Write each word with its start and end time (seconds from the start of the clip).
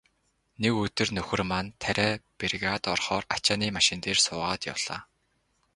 Нэг 0.61 0.73
өдөр 0.83 1.09
нөхөр 1.17 1.41
маань 1.51 1.71
тариа 1.83 2.09
бригад 2.39 2.83
орохоор 2.93 3.23
ачааны 3.35 3.67
машин 3.77 3.99
дээр 4.03 4.19
суугаад 4.25 4.61
явлаа. 4.73 4.99